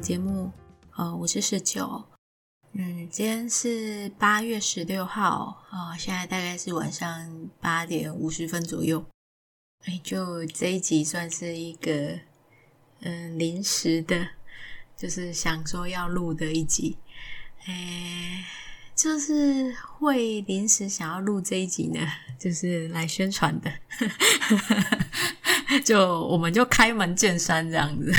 [0.00, 0.50] 节目。
[0.96, 2.04] 呃，我是十九。
[2.72, 9.04] 嗯，今天是八月十六号，呃，现在大概是晚上八点五十分左右。
[9.84, 12.18] 哎，就这一集算是一个
[13.00, 14.28] 嗯临时的，
[14.96, 16.96] 就是想说要录的一集。
[17.66, 18.46] 哎，
[18.96, 22.00] 就是会临时想要录这一集呢，
[22.38, 23.70] 就是来宣传的。
[25.84, 28.12] 就我们就开门见山这样子，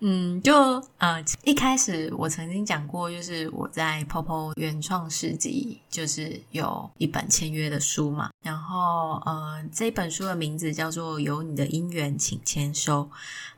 [0.00, 0.54] 嗯，就
[0.98, 13.04] 呃一开始我曾经讲过，就是我在 POPO 原创市集，就是有一本签约的书嘛，然后呃这本书的名字叫做《有你的姻缘请签收》，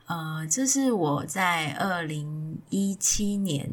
[0.07, 3.69] 呃，这是我在二零一七年。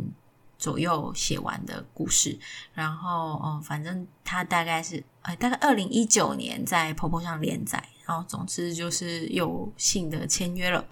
[0.60, 2.36] 左右写完的故事，
[2.74, 10.84] 然后嗯，反正他大概是呃，大概二零一九年在 POPO 上连载，然后总之就是有幸的签约了，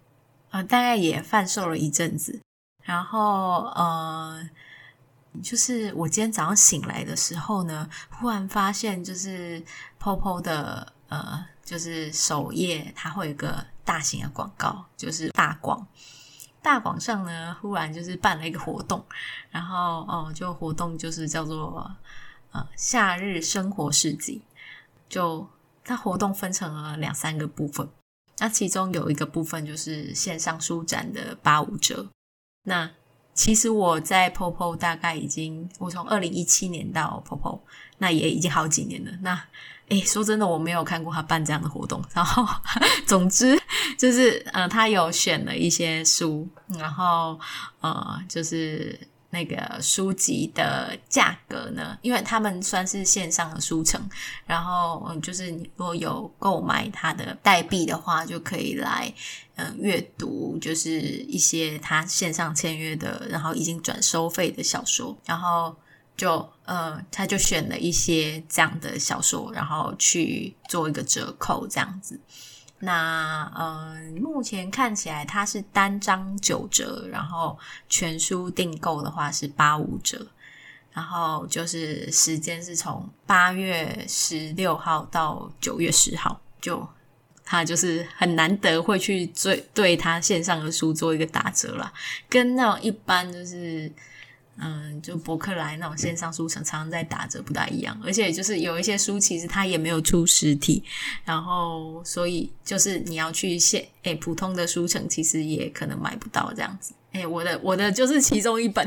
[0.56, 2.40] 呃，大概也贩售了一阵子，
[2.82, 4.48] 然后呃，
[5.42, 9.62] 就是我今天早上醒来的时候呢，忽然发现就是
[10.00, 15.86] POPO 的呃，就是首页它会有一个大型的广告，就是大广。
[16.62, 19.04] 大广上呢，忽然就是办了一个活动，
[19.50, 21.94] 然后哦，就活动就是叫做
[22.52, 24.42] 呃夏日生活市集，
[25.06, 25.46] 就
[25.84, 27.86] 它活动分成了两三个部分，
[28.38, 32.06] 那其中有一个部分就是线上书展的八五折。
[32.64, 32.90] 那
[33.34, 37.60] 其实我在 POPO 大概已经，我从二零一七年到 POPO，
[37.98, 39.10] 那也已经好几年了。
[39.20, 39.38] 那
[39.88, 42.02] 诶，说真的，我没有看过他办这样的活动。
[42.12, 42.44] 然后，
[43.06, 43.56] 总之
[43.96, 46.48] 就是，呃，他有选了一些书，
[46.78, 47.38] 然后，
[47.80, 48.98] 呃，就是
[49.36, 54.00] 那个书籍的价格呢，因为他们算是线上的书城，
[54.46, 59.12] 然后，嗯，就是你如果有购买他的代币的话，就可以来，
[59.56, 65.76] 嗯、阅读，就是一些他线上签约的，然后已经转收费的小说，然后。
[66.16, 72.18] 就呃，他就选了一些这样的小说，然后去做一个折扣这样子。
[72.78, 80.26] 那呃，目前看起来它是单张九折，然后全书订购的话是八五折。
[80.92, 86.86] 然后就是时间是从八月十六号到九月十号，就
[87.44, 91.92] 他就是很难得会去对对他线上的书做一个打折啦，
[92.28, 93.92] 跟那种一般就是。
[94.58, 98.00] 嗯，就博客来那种线上书城常常在打折，不大一样。
[98.02, 100.82] 而且就是有一些书，其实它也没有出实体，
[101.26, 106.94] 然后所以就是你要去线诶、普通的书城，其实也可能买不到这样子。
[107.12, 108.86] 诶、我的我的就是其中一本，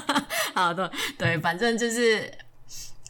[0.54, 2.32] 好的，对，反正就是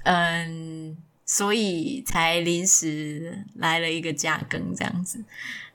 [0.02, 5.22] 嗯，所以才临时来了一个加更这样子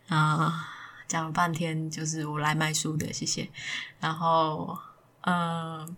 [0.09, 0.67] 啊，
[1.07, 3.47] 讲了半天就是我来卖书的，谢谢。
[4.01, 4.77] 然后
[5.21, 5.95] 嗯。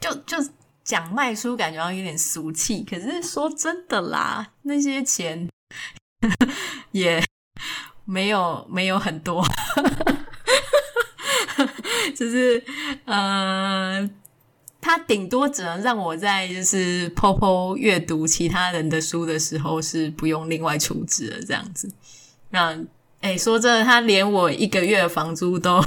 [0.00, 0.36] 就就
[0.82, 2.82] 讲卖书，感觉好像有点俗气。
[2.82, 5.48] 可是说真的啦，那些钱
[6.90, 7.22] 也
[8.04, 9.44] 没有没有很多，
[12.16, 12.64] 就是
[13.04, 14.08] 呃，
[14.80, 21.92] 他顶多只能让我在就是 POPO 阅读其他人的书的时候是不用另外储值的这样子。
[22.48, 22.76] 那
[23.20, 25.84] 哎，说真的，他连我一个月的房租都，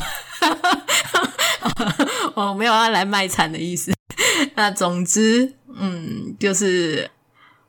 [2.35, 3.91] 我没有要来卖惨的意思。
[4.55, 7.09] 那总之，嗯，就是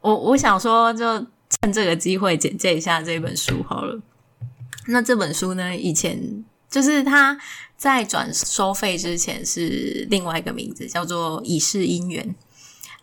[0.01, 1.05] 我我想说，就
[1.49, 4.01] 趁这个机会简介一下这本书好了。
[4.87, 7.39] 那这本书呢，以前就是它
[7.77, 12.25] 在转收费之前是另外一个名字，叫做《以是姻缘》。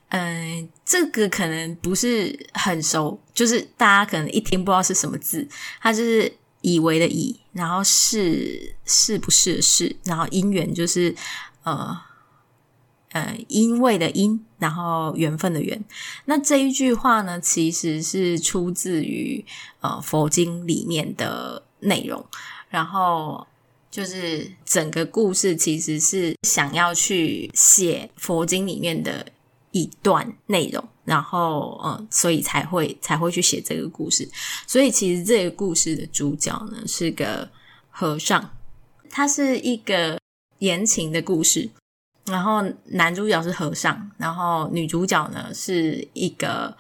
[0.09, 5.47] 嗯，这个可能不是很熟，就是大家可能一听不知道是什么字，
[5.79, 11.15] 它就是以为的以，然后是是不是的是，然后姻缘就是
[11.63, 11.99] 呃。
[13.11, 15.83] 呃，因为的因，然后缘分的缘。
[16.25, 19.45] 那这一句话呢，其实是出自于
[19.81, 22.25] 呃佛经里面的内容。
[22.69, 23.45] 然后
[23.89, 29.25] 就是整个故事其实是想要去写佛经里面的
[29.71, 34.25] 一段内容，然后嗯、所以才会才会去写这个故事。
[34.65, 37.49] 所以其实这个故事的主角呢是个
[37.89, 38.49] 和尚，
[39.09, 40.17] 他是一个
[40.59, 41.69] 言情的故事。
[42.25, 46.75] 然后男主角是和尚，然后女主角呢是一个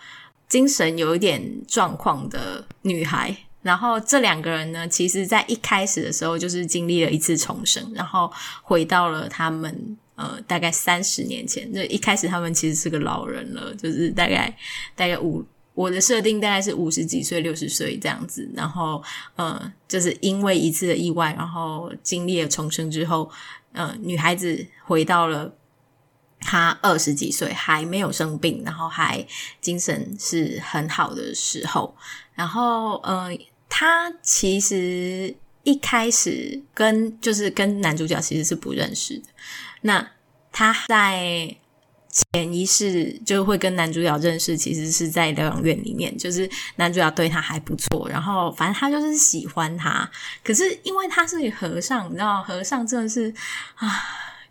[0.47, 3.35] 精神有一点状况的女孩。
[3.61, 8.31] 然后这两个人呢，其实在一开始的时候就是经历了一次重生，然后
[8.63, 11.69] 回到了他们呃大概三十年前。
[11.71, 14.51] 那一开始他们其实是个老人了，就是大概
[14.95, 15.45] 大概五
[15.75, 19.01] 我的设定大概是五十几岁、六十岁这样子，然后
[19.35, 23.29] 呃，就是因为一次的意外，然后经历了重生之后，
[23.73, 25.53] 嗯，女孩子回到了
[26.39, 29.25] 她二十几岁还没有生病，然后还
[29.59, 31.95] 精神是很好的时候，
[32.33, 33.29] 然后呃，
[33.69, 39.25] 她其实一开始跟就是跟男主角其实是不认识的，
[39.81, 40.11] 那
[40.51, 41.55] 她在。
[42.11, 50.09] 潜意识就会跟男主角认识，其实是在疗养院里面，就是男主角对他还不错，然后反正他就是喜欢他，
[50.43, 53.33] 可是因为他是和尚，你知道，和尚真的是
[53.75, 53.87] 啊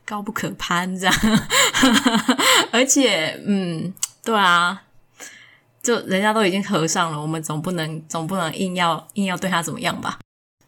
[0.07, 1.15] 高不可攀这样，
[2.73, 3.93] 而且嗯，
[4.25, 4.83] 对啊，
[5.83, 10.19] 就人家都已经和尚了，我们总不能总不能硬要硬要对他怎么样吧？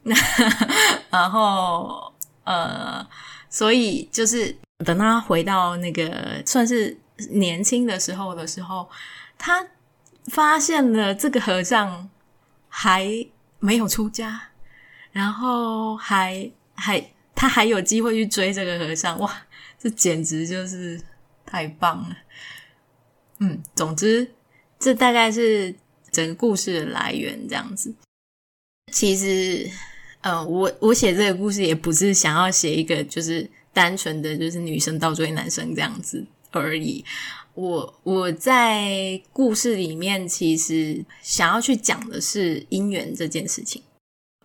[1.09, 2.13] 然后
[2.45, 3.07] 呃，
[3.49, 4.55] 所以就是。
[4.85, 6.97] 等他回到那个算是
[7.31, 8.89] 年轻的时候的时候，
[9.39, 9.67] 他
[10.27, 12.09] 发现了这个和尚
[12.69, 13.27] 还
[13.59, 14.51] 没有出家，
[15.13, 19.47] 然后还还他还有机会去追这个和尚，哇，
[19.79, 21.01] 这简直就是
[21.45, 22.17] 太棒了！
[23.39, 24.33] 嗯，总之
[24.79, 25.75] 这大概是
[26.11, 27.95] 整个故事的来源这样子。
[28.93, 29.71] 其实，
[30.23, 33.51] 呃，我我写这个故事也不是想要写一个就是。
[33.73, 37.05] 单纯的就是女生倒追男生这样子而已。
[37.55, 43.83] 我我在故事里面其实想要去讲的是姻缘这件事情。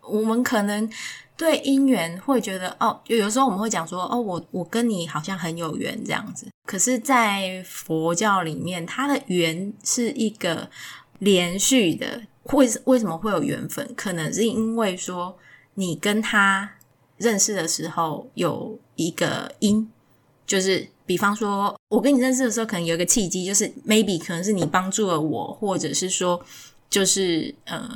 [0.01, 0.89] 我们可能
[1.37, 6.47] 对姻缘会觉得哦，有有时候我们会讲说哦，我我跟你好像很有缘这样子。
[6.65, 10.69] 可是，在佛教里面，它的缘是一个
[11.19, 12.23] 连续的。
[12.53, 13.93] 为为什么会有缘分？
[13.95, 15.37] 可能是因为说
[15.75, 16.76] 你跟他。
[17.17, 19.89] 认识的时候有一个因，
[20.45, 26.39] 就是比方说，我跟你认识的时候，可能有一个契机，就是 maybe 可能是你帮助了我，或者是说，
[26.89, 27.89] 就是呃，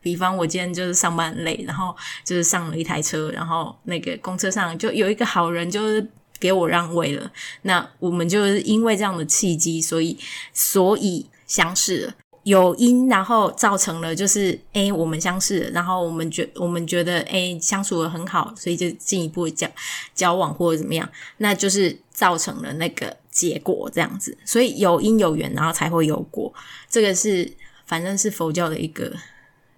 [0.00, 6.06] 比方我今天就是上班累，然后就是上了一台车，然后那个公车上就有一个好人，就是
[6.38, 7.30] 给我让位了，
[7.62, 10.18] 那我们就是因为这样的契机，所以
[10.52, 12.14] 所以相识了。
[12.44, 19.68] 有因，然后造成了就是，诶，我们相识，然后我们觉我们觉得，诶，相处得很好，所以就进一步交
[20.14, 21.06] 交往或者怎么样，
[21.36, 24.36] 那就是造成了那个结果这样子。
[24.46, 26.50] 所以有因有缘，然后才会有果。
[26.88, 27.52] 这个是
[27.84, 29.12] 反正是佛教的一个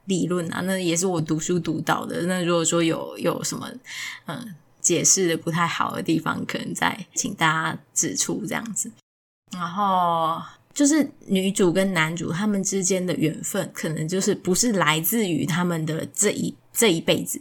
[0.04, 2.22] 理论啊，那也是我读书读到的。
[2.22, 3.68] 那如果说有有什么
[4.26, 8.92] 嗯解释的不太好的地方，可能再请大家指出这样子。
[9.50, 10.40] 然后。
[10.74, 17.40] 就是女主跟男主他们之间的缘分，可能就是不是来自于他们的这一这一辈子，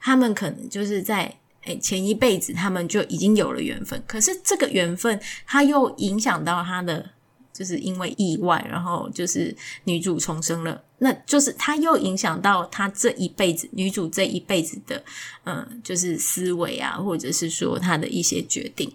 [0.00, 1.32] 他们可能就是在
[1.64, 7.10] 诶前一辈子他们就已经有了缘分，可是这个缘分他又影响到他的，
[7.52, 15.04] 就是因为意外，然后就是女主重生了，那就是他又影响到他这一辈子，女主这一辈子的，
[15.44, 18.92] 嗯，就是思维啊，或者是说他的一些决定，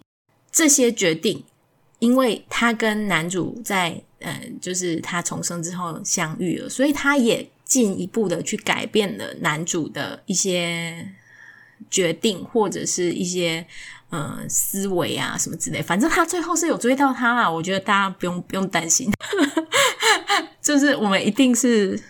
[0.51, 1.41] 这些决定。
[1.99, 11.07] 因为他跟男主在嗯，就是他重生之后相遇了，所以他也进一步的去改变了男主的一些
[11.89, 13.63] 决定，或者是一些
[14.09, 15.81] 嗯思维啊什么之类。
[15.81, 19.11] 反正他最后是有追到他啦，我觉得大家不用不用担心，
[20.61, 22.01] 就是我们一定是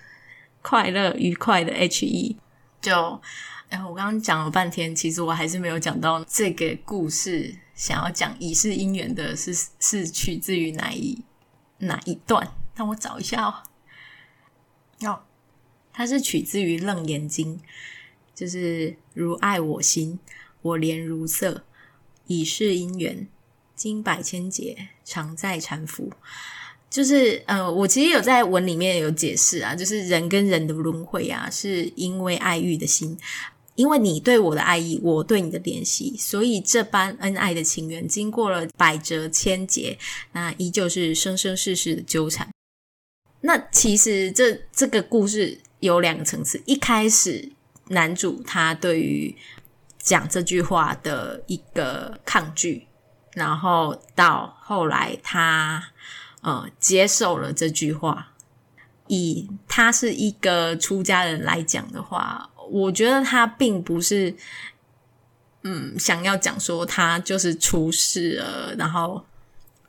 [0.62, 2.38] 快乐愉快的 HE。
[2.82, 3.22] 就
[3.68, 7.54] 哎，我刚刚讲了半天，其实我还是没有讲到这个故事。
[7.78, 11.24] 想要讲以是姻缘的是是取自于哪一
[11.78, 12.52] 哪一段？
[12.76, 13.54] 让我找一下哦。
[15.08, 15.22] 哦，
[15.94, 17.58] 它是取自于《楞严经》，
[18.34, 20.20] 就是如爱我心，
[20.64, 21.64] 我怜如色，
[22.26, 23.28] 以是因缘，
[23.76, 26.10] 经百千劫，常在缠缚。
[26.90, 33.16] 就是呃，我其实有在文里面有解释啊，就是人跟人的轮回啊，是因为爱欲的心。
[33.78, 40.00] 因为你对我的爱意，我对你的怜惜，所以这般恩爱的情缘，经过了百折千劫，
[40.32, 42.50] 那依旧是生生世世的纠缠。
[43.42, 47.52] 那其实这这个故事有两个层次，一开始
[47.90, 49.36] 男主他对于
[50.00, 52.88] 讲这句话的一个抗拒，
[53.36, 55.92] 然后到后来他
[56.42, 58.34] 呃接受了这句话，
[59.06, 62.50] 以他是一个出家人来讲的话。
[62.70, 64.34] 我觉得他并不是，
[65.64, 69.26] 嗯，想要讲说他就是出世了，然后，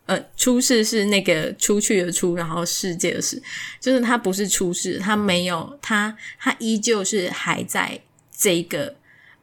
[0.06, 3.42] 呃，出世是那个出去的出，然后世界的世，
[3.80, 8.00] 就是他不是出世，他没有他，他依旧是还在
[8.36, 8.94] 这个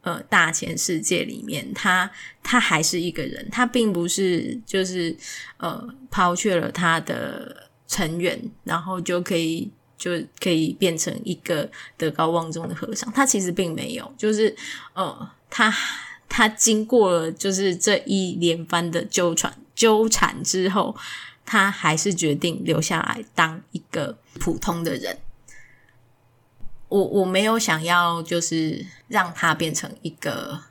[0.01, 2.09] 呃大千世界里面，他
[2.41, 5.15] 他还是一个人，他并不是就是
[5.57, 9.71] 呃抛却了他的成员，然后就可以
[10.05, 13.11] 就可以变成一个德高望重的和尚。
[13.11, 14.55] 他其实并没有，就是
[14.93, 15.73] 呃，他
[16.29, 20.95] 他经过了就是这一连番的纠缠纠缠之后，
[21.43, 25.17] 他还是决定留下来当一个普通的人。
[26.87, 30.61] 我我没有想要就是让他变成一个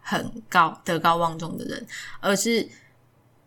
[0.00, 1.86] 很高德高望重的人，
[2.20, 2.66] 而是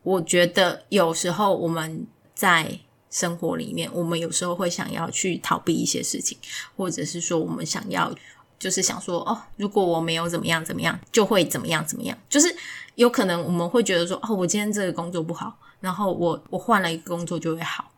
[0.03, 2.05] 我觉得有时候我们
[2.35, 2.79] 在
[3.11, 6.35] 生活里面，我们有时候会想要去逃避一些事情，
[6.75, 8.11] 或者是说我们想要
[8.57, 12.55] 就是想说哦，如果我没有怎么样怎么样，就会怎么样怎么样，就是
[12.95, 17.91] 有可能我们会觉得说哦，我今天这个工作不好，然后我我换了一个工作就会好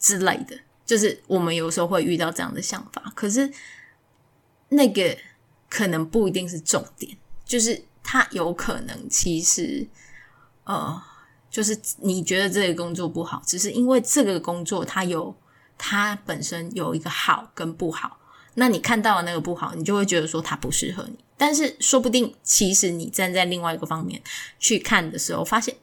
[0.00, 0.58] 之类的。
[0.86, 3.52] 就是我们有时候会遇到这样的想法，可是
[4.70, 5.14] 那个
[5.68, 7.14] 可能不一定是重点，
[7.44, 9.86] 就是它有可能其实，
[10.64, 11.02] 呃，
[11.58, 15.34] 就是你觉得这个工作不好，只是因为这个工作它有
[15.76, 18.16] 它本身有一个好跟不好，
[18.54, 24.22] 那你看到的那个不好，你就会觉得说它不适合你，但是说不定其实你站在另外一个方面
[24.60, 25.74] 去看的时候，发现。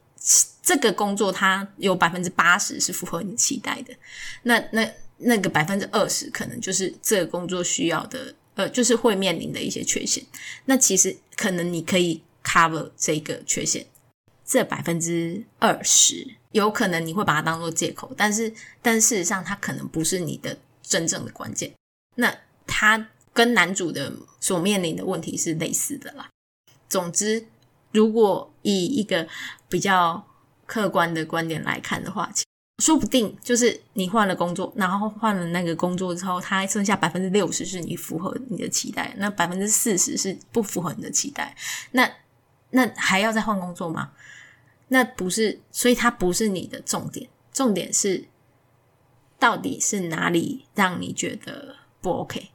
[0.63, 3.93] 这个工作它有百分之八十是符合你期待的，
[4.41, 10.23] 那那那个百分之二十可能就是这个工作需要的，呃，就是会面临的一些缺陷。
[10.65, 13.85] 那其实可能你可以 cover 这个缺陷，
[14.45, 21.73] 这百分之二十有可能你会把它当做借口，但是但事实上它可能不是你的真正的关键。
[22.15, 22.33] 那
[22.65, 26.29] 它跟男主的所面临的问题是类似的啦。
[26.87, 27.47] 总之。
[27.91, 29.25] 如果以一个
[29.69, 30.21] 比较
[30.65, 32.29] 客观的观点来看的话，
[32.83, 41.55] 说不定就是你换了工作，然后换了那个工作之后，它剩下百分之六十是你符合你的期待，那百分之四十是不符合你的期待。
[41.91, 42.11] 那
[42.71, 44.11] 那还要再换工作吗？
[44.87, 48.25] 那不是，所以它不是你的重点，重点是
[49.39, 52.49] 到底是哪里让你觉得不 OK。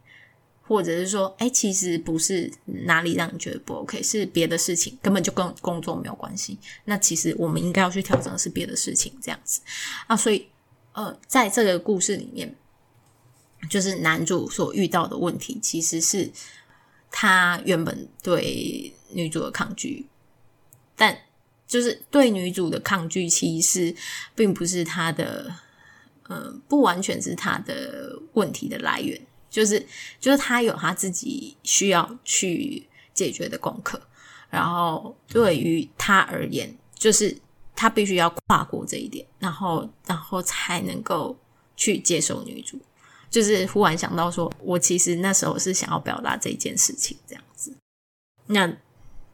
[0.62, 6.56] 或者是说，哎，其实不是哪里让你觉得不 OK，是别的事情，根本就跟工作没有关系。
[6.84, 9.60] 那其实我们应该要去调整的是别的事情，这样子
[10.06, 10.16] 啊。
[10.16, 10.46] 所以，
[10.92, 12.54] 呃，在这个故事里面，
[13.68, 16.30] 就是男主所遇到的问题，其实是
[17.10, 20.08] 他原本对女主的抗拒，
[20.94, 21.18] 但
[21.70, 23.94] 就是对女主的抗拒，其实
[24.34, 25.54] 并不是她的，
[26.24, 29.18] 呃，不完全是她的问题的来源。
[29.48, 29.86] 就是，
[30.18, 32.84] 就是她有她自己需要去
[33.14, 34.02] 解决的功课，
[34.50, 37.36] 然后对于她而言，就是
[37.76, 41.38] 她必须要跨过这一点，然后，然后才能够
[41.76, 42.80] 去接受女主。
[43.30, 47.72] 就是忽然想到说，我其实那时候是想要表达这件事情，这样子。
[48.46, 48.76] 那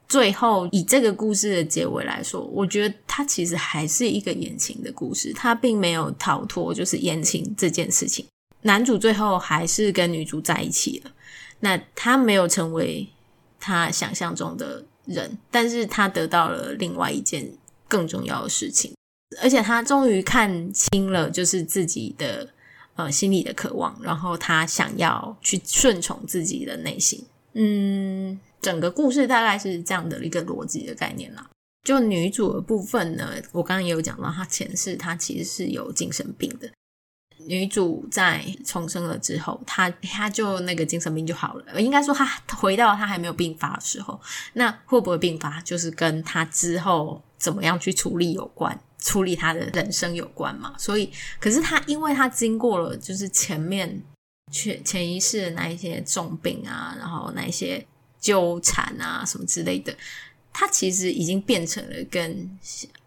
[0.09, 8.25] 最后以这个故事的结尾来说，我觉得它其实还是一个言情的故事，它并没有逃脱就是言情这件事情。
[8.63, 11.11] 男主最后还是跟女主在一起了，
[11.61, 13.09] 那他没有成为
[13.61, 17.49] 他想象中的人，但是他得到了另外一件
[17.87, 18.93] 更重要的事情，
[19.41, 22.49] 而且他终于看清了，就是自己的
[22.97, 27.25] 呃心里的渴望，然后他想要去顺从自己的内心。
[27.55, 31.51] 嗯，整个故事大概是这样的一个逻辑的概念啦。
[31.85, 36.69] 就女主的部分呢，我刚刚也有讲到，她前世她其实是有精神病的。
[37.47, 41.81] 女主在重生了之后，她她就那个精神病就好了。
[41.81, 44.21] 应该说，她回到她还没有病发的时候，
[44.55, 50.75] 那会不会病发，就是跟她之后怎么样去处理有关，处理她的人生有关嘛。
[50.77, 54.03] 所以，可是她因为她经过了就是前面
[54.51, 57.87] 前前一世的那一些重病啊，然后那一些
[58.27, 59.95] 纠缠啊什么之类的，
[60.53, 62.59] 她其实已经变成了跟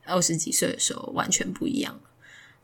[0.06, 2.02] 二十几岁的时候完全不一样了。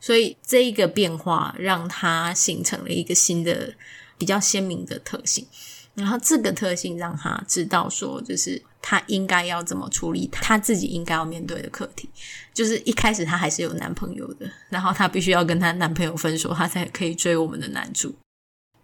[0.00, 3.74] 所以这一个变化让他形成了一个新的、
[4.16, 5.46] 比较鲜明的特性，
[5.94, 12.08] 然后这个特性让他知道说，就是他应该要怎么处理他自己应该要面对的课题。
[12.54, 18.14] 就是一开始他还是有男朋友的，然后他必须要跟他男朋友分手，他才可以追我们的男主。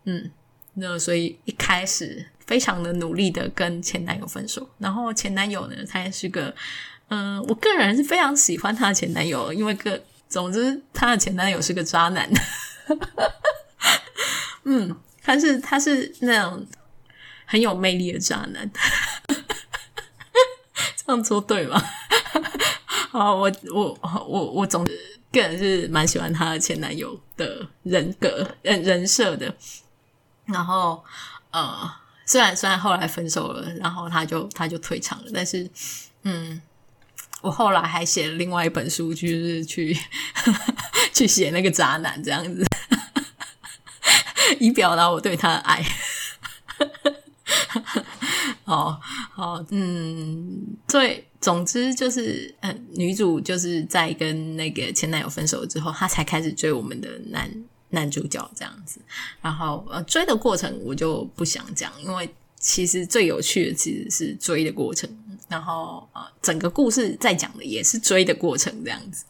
[0.04, 0.30] 嗯，
[0.74, 6.54] 那所以一开始非常的努力的跟前男友分手，然后前男友呢，他也是个，
[7.08, 9.98] 嗯、我个人是非常喜欢他的前男友，因为个。
[10.28, 12.26] 总之，她的前男友是个渣男。
[14.64, 16.66] 嗯，他是他是那种
[17.44, 18.70] 很有魅力的渣男。
[20.96, 21.82] 这样说对吗？
[23.10, 29.54] 好，我我我我总个人是蛮喜欢他的前男友的人格人人设的。
[30.46, 31.04] 然后
[31.50, 31.92] 呃，
[32.26, 35.68] 虽然虽然后来分手了，然后他就他就退场了，但是
[36.22, 36.60] 嗯。
[37.40, 39.98] 我后来还写了另外一本书，就是去
[41.12, 42.64] 去写那个渣男这样子，
[44.60, 45.84] 以表达我对他的爱。
[48.62, 48.96] 哦
[49.32, 57.50] 好，嗯，对，总之就是，呃，女主就是在跟那个前男友分手之后，她才开始追我们的男
[57.92, 59.00] 男主角这样子。
[59.40, 65.08] 然后，呃，追的过程我就不想讲，因为其实最有趣的其实是追的过程。
[65.48, 69.24] 然后，呃，整个故事在讲的也是追的过程这样子。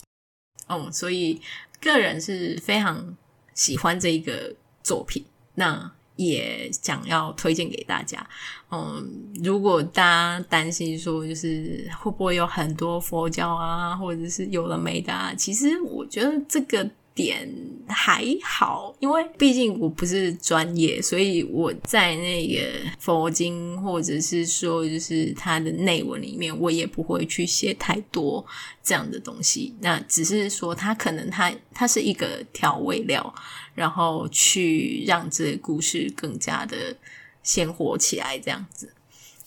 [0.67, 1.41] 哦，所以
[1.81, 3.17] 个人是非常
[3.55, 5.25] 喜欢这一个作品。
[5.55, 5.93] 那。
[6.17, 8.25] 也想要推荐给大家，
[8.71, 16.89] 嗯，如果大家担心说就是会不会有很多佛教啊，或者是有了没的啊，其实我觉得这个。
[17.15, 17.47] 点
[17.89, 22.63] 还好，因为毕竟我不是专业，所以我在那个
[22.99, 28.43] 佛经或者是说就是它的内文里面，我也不会去写太多
[28.83, 29.75] 这样的东西。
[29.81, 33.35] 那只是说它可能它它是一个调味料，
[33.75, 36.97] 然后去让这个故事更加的
[37.43, 38.91] 鲜活起来这样子。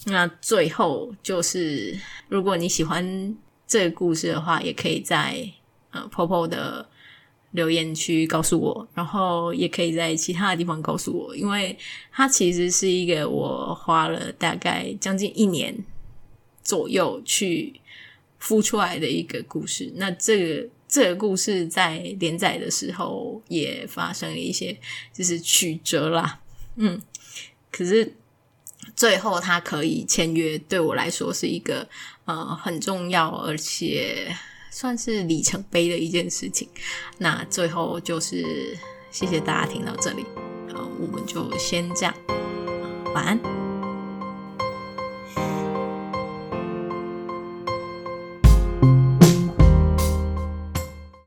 [0.05, 5.51] 那最后就是，如果你喜欢这个故事的话，也可以在
[5.89, 6.87] 呃 Popo 的。
[7.55, 11.75] 留言区告诉我，然后也可以在其他的地方告诉我，因为
[12.11, 15.75] 它其实是一个我花了大概将近一年
[16.63, 17.79] 左右去
[18.41, 19.91] 孵出来的一个故事。
[19.95, 24.77] 那这个这个故事在连载的时候也发生了一些
[25.13, 26.39] 就是曲折啦，
[26.75, 27.01] 嗯，
[27.71, 28.13] 可是
[28.95, 31.87] 最后它可以签约，对我来说是一个
[32.25, 34.35] 呃很重要而且。
[34.75, 36.67] 算是里程碑的一件事情。
[37.17, 38.77] 那最后就是
[39.09, 40.25] 谢谢大家听到这里，
[40.73, 42.13] 好，我们就先这样，
[43.13, 43.64] 晚安。